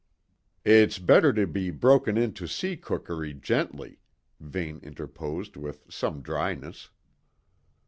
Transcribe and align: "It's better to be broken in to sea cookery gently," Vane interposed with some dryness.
"It's 0.65 0.97
better 0.97 1.31
to 1.33 1.45
be 1.45 1.69
broken 1.69 2.17
in 2.17 2.33
to 2.33 2.47
sea 2.47 2.75
cookery 2.75 3.35
gently," 3.35 3.99
Vane 4.39 4.79
interposed 4.81 5.55
with 5.55 5.85
some 5.93 6.23
dryness. 6.23 6.89